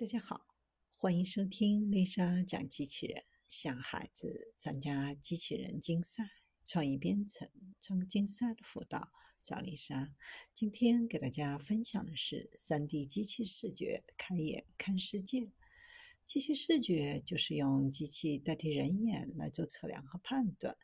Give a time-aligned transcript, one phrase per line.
[0.00, 0.46] 大家好，
[0.92, 6.22] 欢迎收听丽莎讲机器人，向孩子参加机器人竞赛、
[6.64, 7.50] 创意编程、
[7.80, 9.10] 创竞赛的辅导，
[9.42, 10.14] 找丽莎。
[10.54, 15.50] 今天给大家分享的是 3D 机器视觉，开眼看世界。
[16.24, 20.76] 机器视觉就是用机器代替人眼来做测量和判断。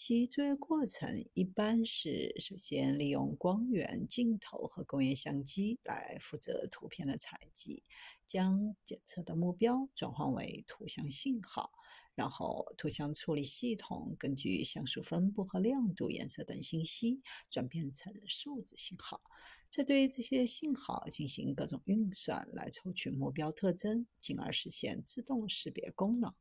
[0.00, 7.82] 其作业过程一般是：首先利用光源、镜头和工业相机来负责图片的采集，
[8.24, 11.72] 将检测的目标转换为图像信号，
[12.14, 17.20] 然后图像处理系统根据像素分布和亮度、颜色等信息
[17.50, 19.20] 转变成数字信号，
[19.68, 26.32] 再对这些信号进行各种运算来抽取目标特征，进而实现自动识别功能。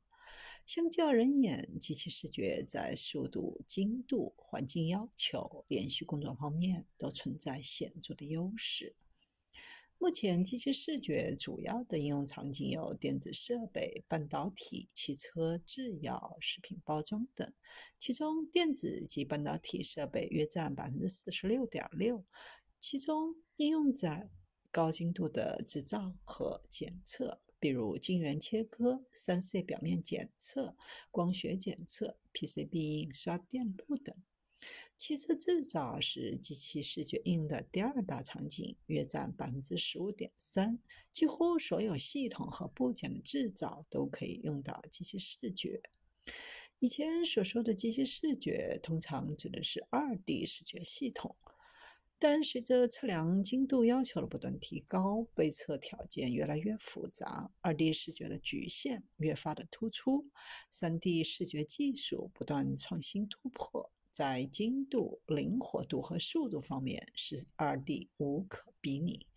[0.68, 8.94] 相较人眼，机器视觉在速度、精度、环境要求、连续工作方面都存在显著的优势。
[9.98, 17.50] 目前，机器视觉主要的应用场景有电子设备、半导体、汽车、制药、食品包装等，
[17.98, 22.26] 其中电子及半导体设备约占百分之四十六点六，
[22.78, 24.30] 其中应用在
[24.70, 27.40] 高精度的制造和检测。
[27.60, 30.76] 比如晶圆切割、三 C 表面检测、
[31.10, 34.16] 光学检测、PCB 印刷电路等。
[34.96, 40.80] 汽车制造是机器视觉应用的第二大场景，约占百分之十五点三。
[41.12, 45.82] 几乎所有系统和部件的制造都可以用到机器视觉。
[46.80, 51.36] 以前所说的机器视觉，通常指的是二 D 视觉系统。
[52.20, 60.28] 但随着测量精度要求的不断提高，被测条件越来越复杂，二 D 视觉的局限越发的突出，
[60.72, 69.28] 三 D 视觉技术不断创新突破，在精度、灵活度和速度方面是二 D 无可比拟。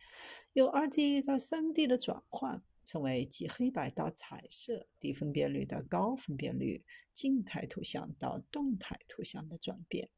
[0.55, 10.09] 由二 D 到三 D 的转换，成为即黑白到彩色、低分辨率到高分辨率、静态图像到动态图像的转变。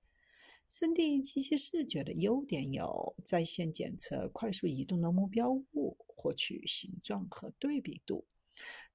[0.75, 8.25] 3D 机器视觉的优点有：在线检测快速移动的目标物，获取形状和对比度，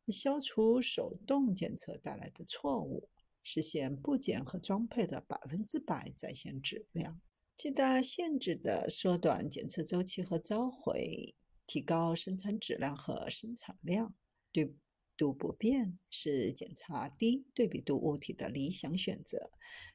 [0.08, 3.08] 消除手动检测带来的错误，
[3.44, 7.22] 实现部件和装配的百分之百在线质量，
[7.56, 11.36] 最大限制的缩短检测周期和召回，
[11.68, 14.16] 提高生产质量和生产量。
[14.52, 14.74] 对
[15.17, 19.51] 度不变是检查低对比度物体的理想选择。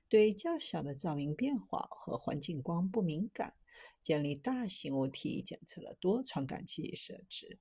[0.09, 3.55] 对较小的照明变化和环境光不敏感，
[4.03, 7.59] 建立大型物体检测了多传感器设置。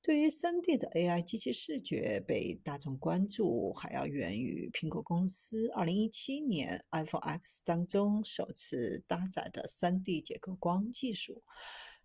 [0.00, 11.42] 对于 3D 的 AI 机器视觉被大众关注，还要源于苹果公司2017年 iPhone X 当中首次搭载的 3D 结构光技术。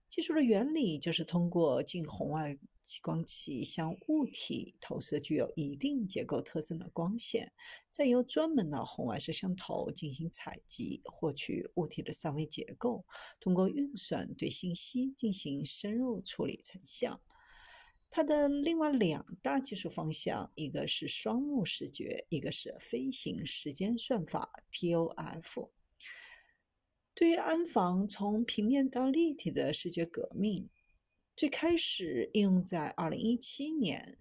[0.10, 2.58] 技术的原理就是通过近红外
[2.90, 7.54] 激光器向物体投射具有一定结构特征的光线，
[7.92, 13.06] 再由专门的红外摄像头进行采集，获取物体的三维结构，
[13.40, 17.22] 通过运算对信息进行深入处理成像。
[18.10, 25.70] 它的另外两大技术方向，一个是双目视觉，一个是飞行时间算法 （ToF）。
[27.14, 30.72] 对于安防从平面到立体的视觉革命，
[31.40, 34.18] 最开始应用在2017年，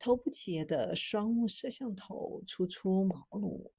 [0.00, 3.70] 头部企业的双目摄像头初出茅庐，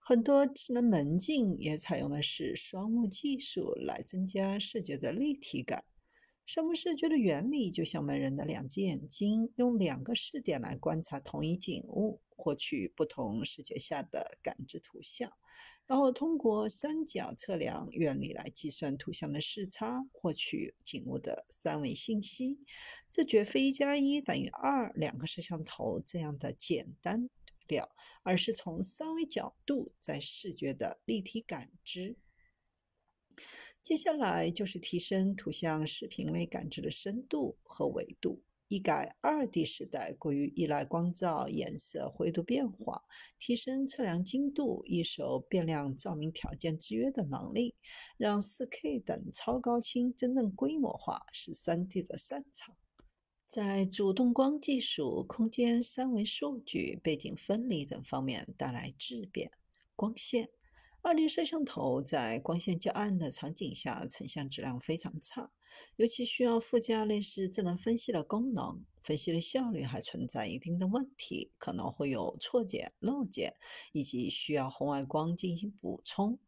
[0.00, 5.84] 很多智能门禁也采用的是双目技术来增加视觉的立体感。
[6.44, 15.32] 双目视觉的原理就像门人的两只眼睛，用两个视点来观察同一景物，获取不同视觉下的感知图像。
[15.92, 22.60] 然后通过三角测量原理来计算图像的视差，获取景物的三维信息。
[23.10, 27.28] 这绝非一加一等于二两个摄像头这样的简单
[27.68, 32.16] 了，而是从三维角度在视觉的立体感知。
[33.82, 38.42] 接下来就是提升图像视频类感知的深度和维度。
[38.72, 43.04] 一改二 D 时代过于依赖光照、颜色、灰度变化，
[43.38, 47.74] 提升测量精度，一手变量照明条件制约的能力，
[48.16, 52.74] 让 4K 等超高清真正规模化是 3D 的擅长。
[53.46, 59.50] 在主动光技术、空间三维数据、背景分离等方面带来质变。
[59.94, 60.48] 光线。
[61.02, 65.50] 二 D 摄像头在光线较暗的场景下，成像质量非常差，
[65.96, 73.56] 尤其需要附加类似智能分析的功能，分析的效率还存在一定的问题，可能会有错检、漏检，
[73.90, 76.38] 以及需要红外光进行补充。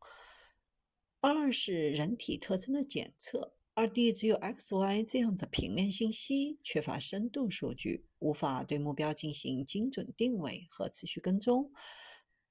[1.20, 11.72] 二是人体特征的检测，二 D 只有 X、Y 这样的平面信息，缺乏深度数据，无法对目标进行精准定位和持续跟踪。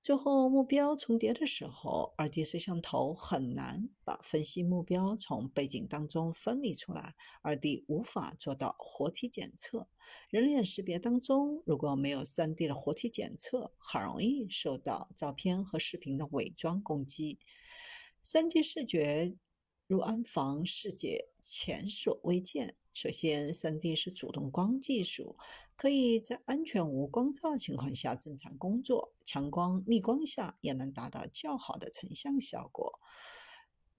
[0.04, 7.16] 最后，目标重叠的时候，二 D 摄像头很难把分析目标从背景当中分离出来。
[7.42, 9.88] 二 D 无法做到活体检测。
[10.30, 17.40] 人脸识别当中，如果没有三 D 的活体检测，很容易受到照片和视频的伪装攻击。
[18.22, 19.38] 三 D 视觉
[19.88, 22.76] 入安防世界前所未见。
[22.94, 25.36] 首先，3D 是主动光技术，
[25.76, 33.00] 可以在安全无光照情况下正常工作，强光、逆光下也能达到较好的成像效果。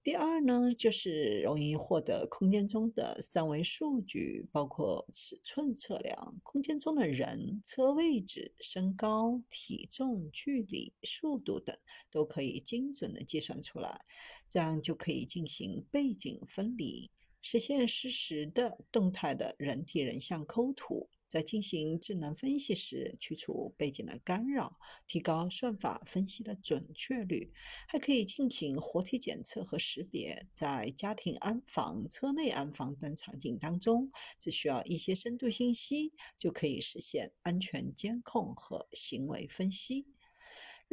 [0.05, 11.77] 第二呢，就是容易获得空间中的三维数据，包括尺寸测量、空间中的人、车位置、身高、体重、距离、速度等，
[12.11, 14.05] 都可以精准的计算出来，
[14.49, 17.11] 这样就可以进行背景分离。
[17.45, 27.53] 实现实时的动态的人体人像抠图，在进行智能分析时去除背景的干扰，提高算法分析的准确率，
[27.87, 30.47] 还可以进行活体检测和识别。
[30.55, 40.07] 在家庭安防、车内安防等场景当中，只需要一些深度信息，就可以实现安全监控和行为分析。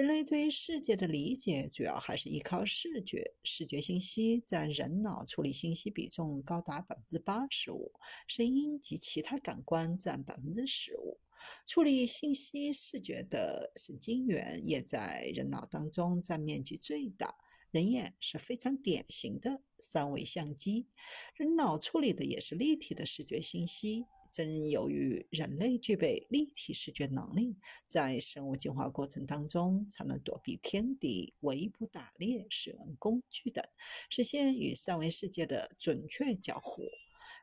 [0.01, 7.92] 人类对世界的理解主要还是依靠视觉，视觉信息占人脑处理信息比重高达百分之八十五，
[8.27, 11.19] 声音及其他感官占百分之十五。
[11.68, 17.36] 处理信息视觉的神经元也在人脑当中占面积最大。
[17.69, 20.88] 人眼是非常典型的三维相机，
[21.36, 24.07] 人脑处理的也是立体的视觉信息。
[24.31, 33.63] 正由于人类具备立体视觉能力，在生物进化过程当中，才能躲避天敌、围捕打猎、使用工具等，
[34.10, 36.83] 实现与三维世界的准确交互。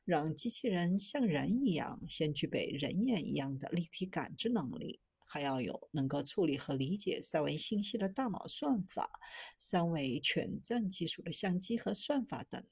[0.04, 9.20] 让机器人像人一样，先具备人眼一样的立体感知能力，还要有能够处理和理解三维信息的大脑算法、
[9.58, 12.64] 三维全站技术的相机和算法等。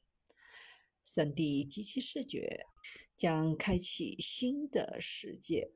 [1.06, 2.66] 3D 机器视觉。
[3.16, 5.70] 将开启新的世界。